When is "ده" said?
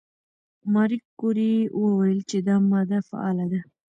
3.51-3.61